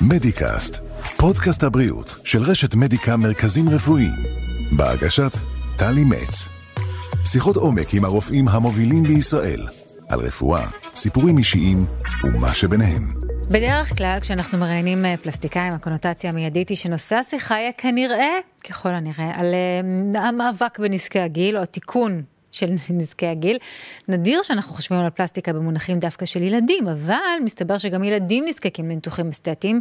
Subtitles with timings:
[0.00, 0.78] מדיקאסט,
[1.16, 4.14] פודקאסט הבריאות של רשת מדיקה מרכזים רפואיים,
[4.76, 5.32] בהגשת
[5.76, 6.48] טלי מצ.
[7.24, 9.60] שיחות עומק עם הרופאים המובילים בישראל,
[10.08, 11.86] על רפואה, סיפורים אישיים
[12.24, 13.14] ומה שביניהם.
[13.50, 18.38] בדרך כלל כשאנחנו מראיינים אה, פלסטיקאים, הקונוטציה המיידית היא שנושא השיחה יהיה כנראה,
[18.68, 19.54] ככל הנראה, על
[20.14, 22.22] uh, המאבק בנזקי הגיל או התיקון
[22.54, 23.58] של נזקי הגיל.
[24.08, 27.14] נדיר שאנחנו חושבים על פלסטיקה במונחים דווקא של ילדים, אבל
[27.44, 29.80] מסתבר שגם ילדים נזקקים לניתוחים אסתטיים.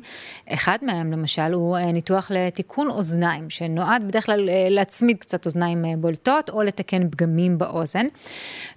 [0.49, 5.85] אחד מהם למשל הוא אה, ניתוח לתיקון אוזניים, שנועד בדרך כלל אה, להצמיד קצת אוזניים
[5.85, 8.05] אה, בולטות או לתקן פגמים באוזן.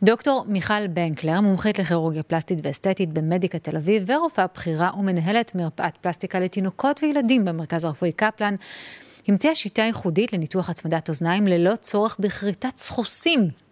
[0.03, 6.41] דוקטור מיכל בנקלר, מומחית לכירורגיה פלסטית ואסתטית במדיקה תל אביב ורופאה בכירה ומנהלת מרפאת פלסטיקה
[6.41, 8.55] לתינוקות וילדים במרכז הרפואי קפלן.
[9.29, 13.66] המציאה שיטה ייחודית לניתוח הצמדת אוזניים ללא צורך בכריתת סחוסים.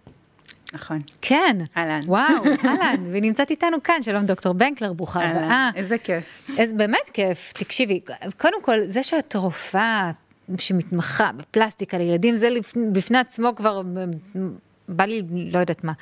[0.75, 0.99] נכון.
[1.21, 1.57] כן.
[1.77, 2.01] אהלן.
[2.07, 3.07] וואו, אהלן.
[3.11, 5.43] והיא נמצאת איתנו כאן, שלום דוקטור בנקלר, ברוכה הבאה.
[5.43, 6.51] אהלן, איזה כיף.
[6.59, 7.53] אז באמת כיף.
[7.53, 8.01] תקשיבי,
[8.39, 10.11] קודם כל, זה שאת רופאה
[10.59, 12.49] שמתמחה בפלסטיקה לילדים, זה
[12.93, 13.83] בפני עצמו כבר,
[14.89, 15.93] בא לי, לא יודעת מה.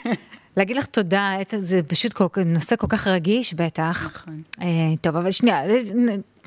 [0.56, 4.10] להגיד לך תודה, זה פשוט כל, נושא כל כך רגיש בטח.
[4.14, 4.42] נכון.
[4.62, 4.66] אה,
[5.00, 5.62] טוב, אבל שנייה,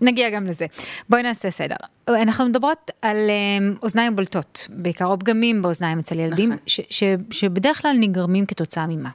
[0.02, 0.66] נגיע גם לזה.
[1.10, 1.76] בואי נעשה סדר.
[2.16, 6.64] אנחנו מדברות על um, אוזניים בולטות, בעיקר או פגמים באוזניים אצל ילדים, נכון.
[6.68, 9.10] ש, ש, שבדרך כלל נגרמים כתוצאה ממה.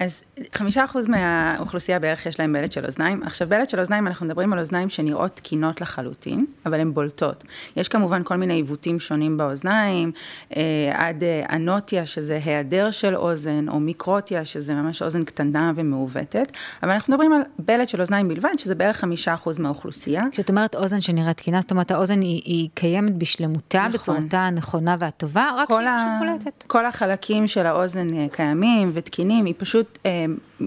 [0.00, 3.22] אז חמישה אחוז מהאוכלוסייה בערך יש להם בלט של אוזניים.
[3.22, 7.44] עכשיו, בלט של אוזניים, אנחנו מדברים על אוזניים שנראות תקינות לחלוטין, אבל הן בולטות.
[7.76, 10.12] יש כמובן כל מיני עיוותים שונים באוזניים,
[10.56, 10.62] אה,
[10.94, 16.90] עד אה, אנוטיה, שזה היעדר של אוזן, או מיקרוטיה, שזה ממש אוזן קטנה ומעוותת, אבל
[16.90, 20.22] אנחנו מדברים על בלט של אוזניים בלבד, שזה בערך חמישה אחוז מהאוכלוסייה.
[20.32, 23.92] כשאת אומרת אוזן שנראית תקינה, זאת אומרת, האוזן היא, היא קיימת בשלמותה, נכון.
[23.92, 26.18] בצורתה הנכונה והטובה, רק שהיא ה...
[26.18, 26.64] בולטת.
[26.66, 29.78] כל החלקים של האוזן אה, קיימים ותקינים, היא פשוט...
[29.78, 30.24] פשוט אה,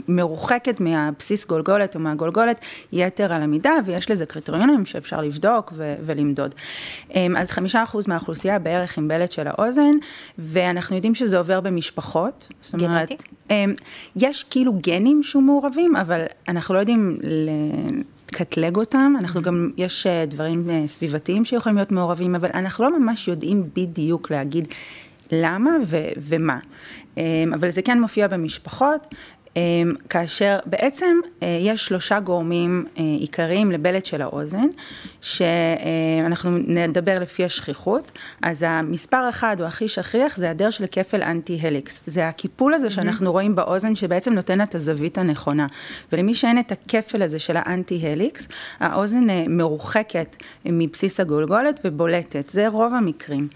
[0.08, 2.59] מרוחקת מהבסיס גולגולת או מהגולגולת
[2.91, 6.55] יתר על המידה, ויש לזה קריטריונים שאפשר לבדוק ו- ולמדוד.
[7.15, 9.92] אה, אז חמישה אחוז מהאוכלוסייה בערך עם בלט של האוזן,
[10.37, 12.47] ואנחנו יודעים שזה עובר במשפחות.
[12.76, 13.17] גנטי?
[13.52, 13.65] אה,
[14.15, 17.49] יש כאילו גנים שמעורבים, אבל אנחנו לא יודעים ל...
[18.33, 22.99] לקטלג אותם, אנחנו גם, יש אה, דברים אה, סביבתיים שיכולים להיות מעורבים, אבל אנחנו לא
[22.99, 24.67] ממש יודעים בדיוק להגיד
[25.31, 26.59] למה ו- ומה.
[27.17, 29.08] אמ, אבל זה כן מופיע במשפחות,
[30.10, 34.67] כאשר בעצם אה, יש שלושה גורמים אה, עיקריים לבלט של האוזן,
[35.22, 41.60] שאנחנו נדבר לפי השכיחות, אז המספר אחד או הכי שכיח זה היעדר של כפל אנטי
[41.62, 45.68] הליקס, זה הקיפול הזה שאנחנו רואים באוזן שבעצם נותן את הזווית הנכונה,
[46.12, 48.48] ולמי שאין את הכפל הזה של האנטי הליקס,
[48.80, 50.36] האוזן אה, מרוחקת
[50.66, 53.48] מבסיס הגולגולת ובולטת, זה רוב המקרים.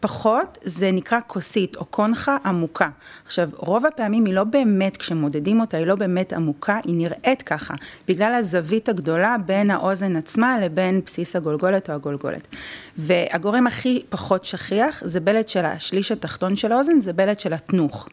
[0.00, 2.88] פחות זה נקרא כוסית או קונחה עמוקה.
[3.26, 7.74] עכשיו, רוב הפעמים היא לא באמת, כשמודדים אותה, היא לא באמת עמוקה, היא נראית ככה,
[8.08, 12.48] בגלל הזווית הגדולה בין האוזן עצמה לבין בסיס הגולגולת או הגולגולת.
[12.96, 18.08] והגורם הכי פחות שכיח זה בלט של השליש התחתון של האוזן, זה בלט של התנוך.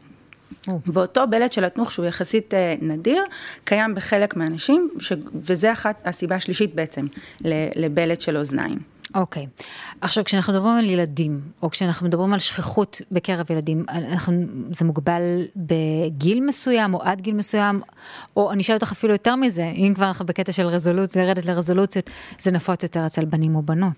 [0.86, 3.24] ואותו בלט של התנוך שהוא יחסית אה, נדיר,
[3.64, 5.14] קיים בחלק מהאנשים, ש...
[5.36, 7.06] וזה אחת הסיבה השלישית בעצם
[7.76, 8.97] לבלט של אוזניים.
[9.18, 9.48] אוקיי.
[9.60, 9.64] Okay.
[10.02, 14.34] עכשיו, כשאנחנו מדברים על ילדים, או כשאנחנו מדברים על שכיחות בקרב ילדים, אנחנו,
[14.72, 15.22] זה מוגבל
[15.56, 17.82] בגיל מסוים, או עד גיל מסוים,
[18.36, 22.10] או אני אשאל אותך אפילו יותר מזה, אם כבר אנחנו בקטע של רזולוציה, לרדת לרזולוציות,
[22.40, 23.94] זה נפוץ יותר אצל בנים או בנות.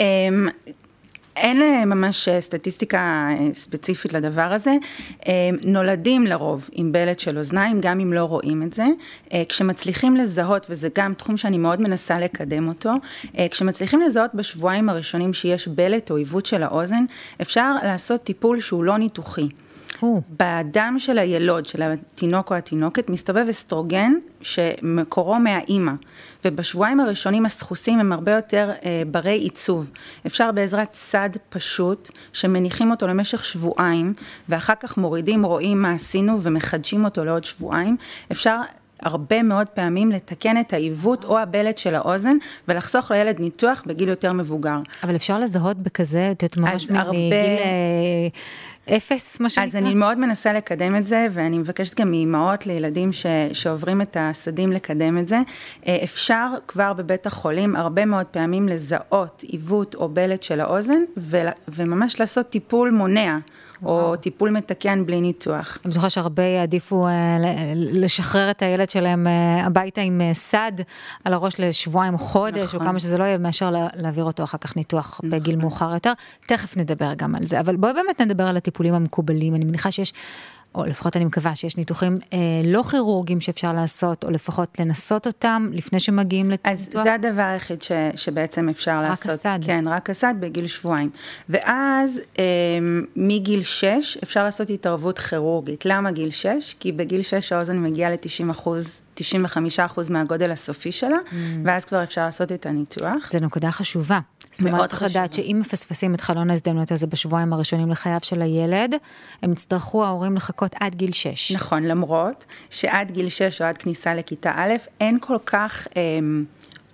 [0.00, 0.48] אמ,
[1.40, 4.74] אין אה, ממש אה, סטטיסטיקה אה, ספציפית לדבר הזה.
[5.62, 8.86] נולדים לרוב עם בלט של אוזניים, גם אם לא רואים את זה.
[9.48, 12.90] כשמצליחים לזהות, וזה גם תחום שאני מאוד מנסה לקדם אותו,
[13.50, 17.04] כשמצליחים לזהות בשבועיים הראשונים שיש בלט או עיוות של האוזן,
[17.42, 19.48] אפשר לעשות טיפול שהוא לא ניתוחי.
[20.30, 24.12] בדם של הילוד, של התינוק או התינוקת, מסתובב אסטרוגן
[24.42, 25.92] שמקורו מהאימא,
[26.44, 29.90] ובשבועיים הראשונים הסחוסים הם הרבה יותר אה, ברי עיצוב.
[30.26, 34.14] אפשר בעזרת סד פשוט, שמניחים אותו למשך שבועיים,
[34.48, 37.96] ואחר כך מורידים, רואים מה עשינו ומחדשים אותו לעוד שבועיים.
[38.32, 38.56] אפשר
[39.02, 42.36] הרבה מאוד פעמים לתקן את העיוות או הבלט של האוזן
[42.68, 44.78] ולחסוך לילד ניתוח בגיל יותר מבוגר.
[45.02, 48.28] אבל אפשר לזהות בכזה, את יודעת, ממש מגיל אה,
[48.88, 49.64] אפס, מה שנקרא?
[49.64, 54.16] אז אני מאוד מנסה לקדם את זה, ואני מבקשת גם מאימהות לילדים ש, שעוברים את
[54.20, 55.38] הסדים לקדם את זה.
[55.86, 61.40] אה, אפשר כבר בבית החולים הרבה מאוד פעמים לזהות עיוות או בלט של האוזן, ו,
[61.68, 63.38] וממש לעשות טיפול מונע.
[63.84, 65.78] או טיפול מתקן בלי ניתוח.
[65.84, 67.36] אני בטוחה שהרבה יעדיפו אה,
[67.74, 70.72] לשחרר את הילד שלהם אה, הביתה עם אה, סד
[71.24, 72.80] על הראש לשבועיים או חודש, נכון.
[72.80, 75.30] או כמה שזה לא יהיה, מאשר להעביר אותו אחר כך ניתוח נכון.
[75.30, 76.12] בגיל מאוחר יותר.
[76.46, 79.54] תכף נדבר גם על זה, אבל בואי באמת נדבר על הטיפולים המקובלים.
[79.54, 80.12] אני מניחה שיש
[80.74, 85.70] או לפחות אני מקווה שיש ניתוחים אה, לא כירורגיים שאפשר לעשות, או לפחות לנסות אותם
[85.72, 86.72] לפני שמגיעים לניתוח.
[86.72, 89.26] אז זה הדבר היחיד ש, שבעצם אפשר רק לעשות.
[89.26, 89.58] רק הסד.
[89.62, 91.10] כן, רק הסד בגיל שבועיים.
[91.48, 92.44] ואז אה,
[93.16, 95.86] מגיל 6 אפשר לעשות התערבות כירורגית.
[95.86, 96.76] למה גיל 6?
[96.80, 99.20] כי בגיל 6 האוזן מגיעה ל-90 אחוז 95%
[100.10, 101.34] מהגודל הסופי שלה, mm.
[101.64, 103.30] ואז כבר אפשר לעשות את הניתוח.
[103.30, 104.20] זו נקודה חשובה.
[104.52, 108.94] זאת אומרת, צריך לדעת שאם מפספסים את חלון ההזדמנויות הזה בשבועיים הראשונים לחייו של הילד,
[109.42, 111.52] הם יצטרכו ההורים לחכות עד גיל 6.
[111.52, 115.86] נכון, למרות שעד גיל 6 או עד כניסה לכיתה א', אין כל כך...
[115.96, 116.02] אה,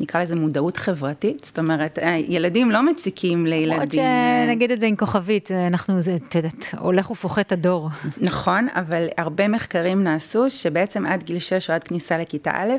[0.01, 1.99] נקרא לזה מודעות חברתית, זאת אומרת,
[2.29, 3.81] ילדים לא מציקים לילדים.
[3.81, 7.89] עוד שנגיד את זה עם כוכבית, אנחנו, זה, את יודעת, הולך ופוחת הדור.
[8.21, 12.73] נכון, אבל הרבה מחקרים נעשו שבעצם עד גיל 6 או עד כניסה לכיתה א',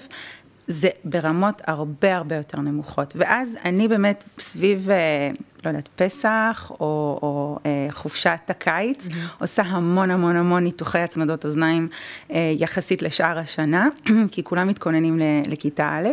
[0.68, 3.14] זה ברמות הרבה הרבה יותר נמוכות.
[3.16, 5.32] ואז אני באמת סביב, אה,
[5.66, 9.14] לא יודעת, פסח או, או אה, חופשת הקיץ, mm-hmm.
[9.40, 11.88] עושה המון המון המון ניתוחי הצמדות אוזניים
[12.32, 13.88] אה, יחסית לשאר השנה,
[14.32, 16.08] כי כולם מתכוננים לכיתה א'.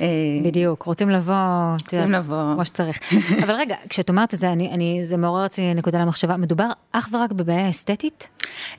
[0.00, 0.06] אה,
[0.44, 1.34] בדיוק, רוצים לבוא,
[1.72, 2.98] רוצים לבוא, כמו שצריך.
[3.44, 7.08] אבל רגע, כשאת אומרת את זה, אני, אני, זה מעורר אצלי נקודה למחשבה, מדובר אך
[7.12, 8.28] ורק בבעיה אסתטית?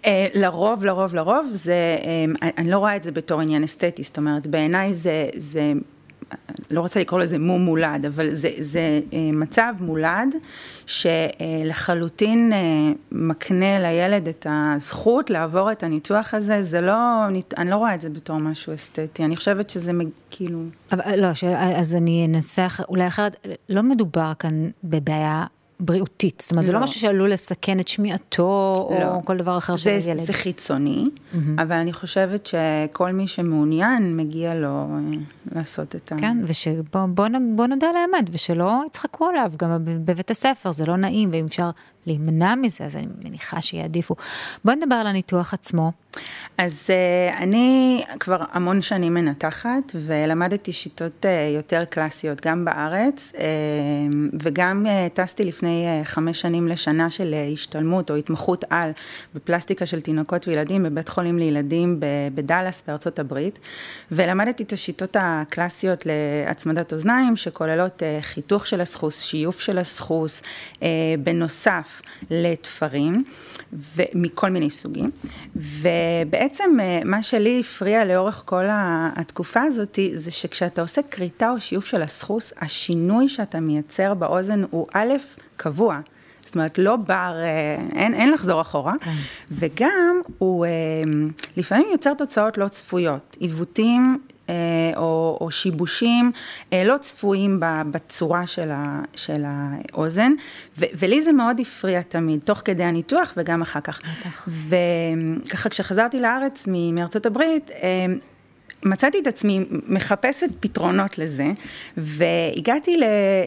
[0.06, 4.18] אה, לרוב, לרוב, לרוב, זה, אה, אני לא רואה את זה בתור עניין אסתטי, זאת
[4.18, 5.74] אומרת, בעיניי זה, זה
[6.72, 10.36] לא רוצה לקרוא לזה מום מולד, אבל זה, זה אה, מצב מולד
[10.86, 17.28] שלחלוטין אה, מקנה לילד את הזכות לעבור את הניתוח הזה, זה לא,
[17.58, 19.92] אני לא רואה את זה בתור משהו אסתטי, אני חושבת שזה
[20.30, 20.60] כאילו...
[20.92, 25.46] אבל לא, אז אני אנסח אולי אחרת, לא מדובר כאן בבעיה
[25.80, 26.68] בריאותית, זאת אומרת, לא.
[26.68, 29.16] זה לא משהו שעלול לסכן את שמיעתו, לא.
[29.16, 30.26] או כל דבר אחר של הילד.
[30.26, 31.38] זה חיצוני, mm-hmm.
[31.58, 35.18] אבל אני חושבת שכל מי שמעוניין, מגיע לו אה,
[35.56, 36.18] לעשות את ה...
[36.18, 41.46] כן, ושבוא נדע על האמת, ושלא יצחקו עליו גם בבית הספר, זה לא נעים, ואם
[41.46, 41.70] אפשר
[42.10, 44.16] להימנע מזה, אז אני מניחה שיעדיפו.
[44.66, 45.92] בוא נדבר על הניתוח עצמו.
[46.58, 53.40] אז uh, אני כבר המון שנים מנתחת, ולמדתי שיטות uh, יותר קלאסיות גם בארץ, uh,
[54.40, 58.92] וגם uh, טסתי לפני uh, חמש שנים לשנה של uh, השתלמות או התמחות על
[59.36, 62.00] בפלסטיקה של תינוקות וילדים בבית חולים לילדים
[62.36, 63.60] בדאלאס בארצות הברית,
[64.12, 70.42] ולמדתי את השיטות הקלאסיות להצמדת אוזניים, שכוללות uh, חיתוך של הסחוס, שיוף של הסחוס,
[70.74, 70.80] uh,
[72.32, 73.24] לתפרים,
[74.16, 75.10] מכל מיני סוגים,
[75.56, 78.66] ובעצם אה, מה שלי הפריע לאורך כל
[79.16, 84.88] התקופה הזאת, זה שכשאתה עושה כריתה או שיוף של הסחוס, השינוי שאתה מייצר באוזן הוא
[84.94, 85.14] א',
[85.58, 86.00] קבוע.
[86.50, 89.12] זאת אומרת, לא בר, אה, אין, אין לחזור אחורה, כן.
[89.52, 90.72] וגם הוא אה,
[91.58, 94.20] לפעמים יוצר תוצאות לא צפויות, עיוותים
[94.96, 96.32] או, או שיבושים
[96.74, 97.60] אה, לא צפויים
[97.92, 100.32] בצורה של, ה, של האוזן,
[100.78, 104.00] ו, ולי זה מאוד הפריע תמיד, תוך כדי הניתוח וגם אחר כך.
[104.00, 104.50] בטח.
[104.70, 108.06] וככה כשחזרתי לארץ מארצות הברית, אה,
[108.84, 111.48] מצאתי את עצמי מחפשת פתרונות לזה,
[111.98, 112.98] והגעתי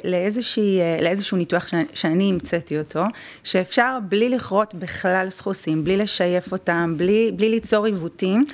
[0.04, 3.02] לאיזושהי, לאיזשהו ניתוח שאני המצאתי אותו,
[3.44, 8.44] שאפשר בלי לכרות בכלל סחוסים, בלי לשייף אותם, בלי, בלי ליצור עיוותים,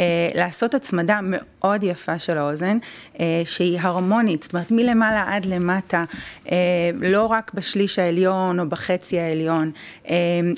[0.00, 0.04] אה,
[0.34, 2.78] לעשות הצמדה מאוד יפה של האוזן,
[3.20, 6.04] אה, שהיא הרמונית, זאת אומרת מלמעלה עד למטה,
[6.52, 6.56] אה,
[7.00, 9.70] לא רק בשליש העליון או בחצי העליון,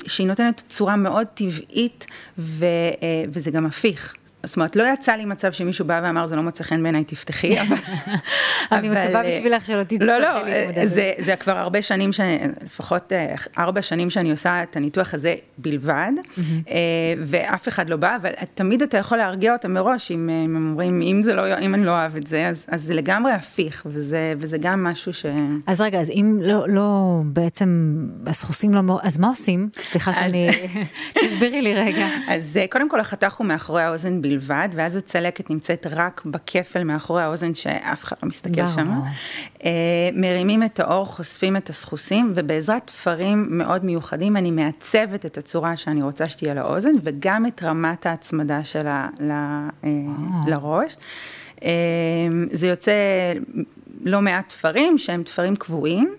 [0.07, 2.05] שהיא נותנת צורה מאוד טבעית,
[2.37, 2.65] ו,
[3.33, 4.15] וזה גם הפיך.
[4.43, 7.61] זאת אומרת, לא יצא לי מצב שמישהו בא ואמר, זה לא מוצא חן בעיניי, תפתחי,
[7.61, 7.75] אבל...
[8.71, 12.09] אני מקווה אה, בשבילך שלא תצטרכי לא, לא, זה, זה כבר הרבה שנים.
[12.65, 16.11] לפחות אה, ארבע שנים שאני עושה את הניתוח הזה בלבד,
[16.69, 16.75] אה,
[17.25, 21.21] ואף אחד לא בא, אבל תמיד אתה יכול להרגיע אותם מראש, אם הם אומרים, אם,
[21.23, 25.13] זה לא, אם אני לא אוהב את זה, אז, זה לגמרי הפיך, וזה, גם משהו
[25.13, 25.25] ש...
[25.67, 28.99] אז רגע, אז אם לא, לא בעצם, הסחוסים לא...
[29.03, 29.69] אז מה עושים?
[29.83, 30.49] סליחה שאני...
[31.25, 32.07] תסבירי לי רגע.
[32.27, 34.69] אז קודם כל, החתך הוא מאחורי האוזן בלבד.
[34.73, 38.91] ואז הצלקת נמצאת רק בכפל מאחורי האוזן שאף אחד לא מסתכל שם.
[39.65, 39.69] אה,
[40.13, 46.01] מרימים את האור, חושפים את הסחוסים, ובעזרת תפרים מאוד מיוחדים אני מעצבת את הצורה שאני
[46.01, 49.89] רוצה שתהיה לאוזן, וגם את רמת ההצמדה שלה ל, אה,
[50.47, 50.95] לראש.
[51.63, 51.69] אה,
[52.51, 52.93] זה יוצא
[54.01, 56.15] לא מעט תפרים שהם תפרים קבועים.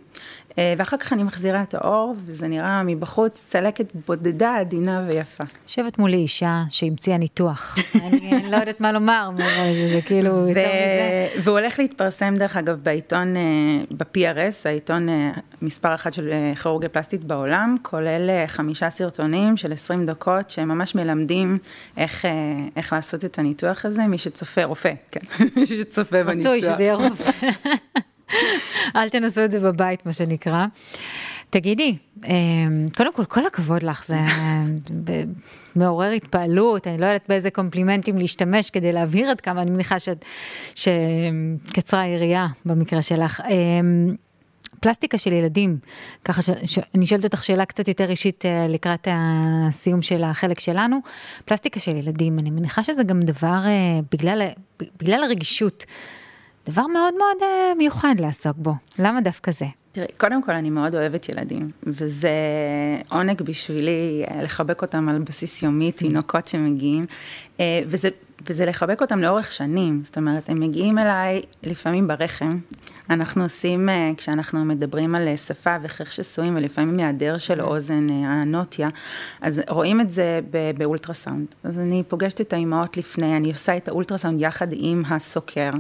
[0.59, 5.45] אה, ואחר כך אני מחזירה את האור, וזה נראה מבחוץ צלקת בודדה, עדינה ויפה.
[5.67, 7.79] יושבת מולי אישה שהמציאה ניתוח.
[7.95, 9.31] אני לא יודעת מה לומר,
[9.93, 11.29] זה כאילו יותר מזה.
[11.43, 13.43] והוא הולך להתפרסם, דרך אגב, בעיתון, אה,
[13.91, 15.31] ב-PRS, העיתון אה,
[15.63, 21.59] מספר אחת של כירורגיה פלסטית בעולם, כולל חמישה סרטונים של 20 דקות, שממש מלמדים
[21.97, 22.25] איך,
[22.77, 25.21] איך לעשות את הניתוח הזה, מי שצופה, רופא, כן,
[25.57, 26.53] מי שצופה בניתוח.
[26.53, 27.31] רצוי שזה יהיה רופא.
[28.97, 30.67] אל תנסו את זה בבית, מה שנקרא.
[31.51, 34.19] תגידי, אמ, קודם כל, כל הכבוד לך, זה
[35.77, 39.97] מעורר התפעלות, אני לא יודעת באיזה קומפלימנטים להשתמש כדי להבהיר עד כמה, אני מניחה
[40.75, 43.41] שקצרה היריעה במקרה שלך.
[43.51, 44.15] אמ,
[44.81, 45.79] פלסטיקה של ילדים,
[46.25, 50.99] ככה שאני שואלת אותך שאלה קצת יותר אישית אה, לקראת הסיום של החלק שלנו,
[51.45, 54.43] פלסטיקה של ילדים, אני מניחה שזה גם דבר, אה, בגלל,
[55.01, 55.85] בגלל הרגישות.
[56.69, 58.75] דבר מאוד מאוד uh, מיוחד לעסוק בו.
[58.99, 59.67] למה דווקא זה?
[59.93, 62.31] תראי, קודם כל אני מאוד אוהבת ילדים, וזה
[63.11, 67.07] עונג בשבילי אה, לחבק אותם על בסיס יומי, תינוקות שמגיעים,
[67.61, 68.09] אה, וזה
[68.47, 72.59] וזה לחבק אותם לאורך שנים, זאת אומרת, הם מגיעים אליי לפעמים ברחם,
[73.11, 78.15] אנחנו עושים, אה, כשאנחנו מדברים על אה, שפה וחייך שסועים, ולפעמים מהיעדר של אוזן, אה,
[78.15, 78.89] הנוטיה,
[79.41, 80.41] אז רואים את זה
[80.79, 81.47] באולטרסאונד.
[81.65, 85.71] אז אני פוגשת את האימהות לפני, אני עושה את האולטרסאונד יחד עם הסוקר.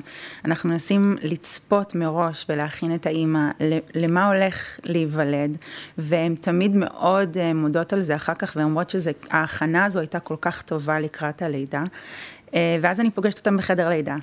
[0.44, 3.50] אנחנו מנסים לצפות מראש ולהכין את האימא
[3.94, 5.56] למה הולך להיוולד,
[5.98, 11.00] והן תמיד מאוד מודות על זה אחר כך, ואומרות שההכנה הזו הייתה כל כך טובה
[11.00, 11.82] לקראת הלידה.
[12.54, 14.16] אה, ואז אני פוגשת אותם בחדר לידה,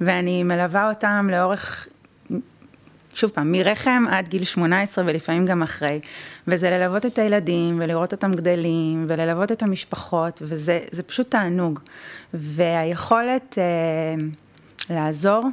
[0.00, 1.88] ואני מלווה אותם לאורך,
[3.14, 6.00] שוב פעם, מרחם עד גיל 18 ולפעמים גם אחרי,
[6.46, 11.80] וזה ללוות את הילדים ולראות אותם גדלים וללוות את המשפחות, וזה פשוט תענוג.
[12.34, 14.24] והיכולת אה,
[14.90, 15.44] לעזור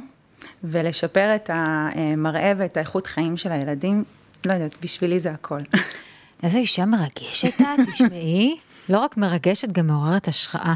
[0.64, 4.04] ולשפר את המראה ואת האיכות חיים של הילדים,
[4.44, 5.60] לא יודעת, בשבילי זה הכל.
[6.42, 8.56] איזה אישה מרגשת את, תשמעי.
[8.88, 10.74] לא רק מרגשת, גם מעוררת השראה.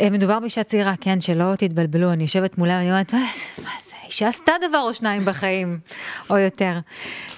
[0.00, 4.28] אה, מדובר באישה צעירה, כן, שלא תתבלבלו, אני יושבת מולה ואני אומרת, מה זה, אישה
[4.28, 5.78] עשתה דבר או שניים בחיים,
[6.30, 6.78] או יותר.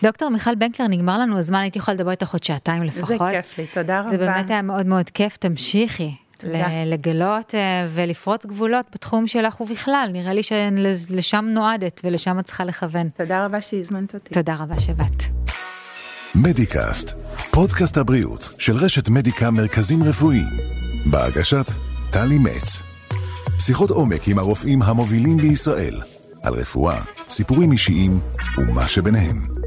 [0.02, 3.19] דוקטור מיכל בנקלר, נגמר לנו הזמן, הייתי יכולה לדבר איתך עוד שעתיים לפחות.
[3.19, 4.11] זה כיף לי, תודה רבה.
[4.11, 6.14] זה באמת היה מאוד מאוד כיף, תמשיכי.
[6.87, 13.09] לגלות אה, ולפרוץ גבולות בתחום שלך ובכלל, נראה לי שלשם נועדת ולשם את צריכה לכוון.
[13.09, 14.35] תודה רבה שהזמנת אותי.
[14.35, 15.23] תודה רבה שבאת.
[16.35, 17.12] מדיקאסט,
[17.50, 20.49] פודקאסט הבריאות של רשת מדיקה מרכזים רפואיים,
[21.07, 22.83] בהגשת טלי מצ.
[23.59, 26.00] שיחות עומק עם הרופאים המובילים בישראל,
[26.43, 28.21] על רפואה, סיפורים אישיים
[28.59, 29.60] ומה שביניהם.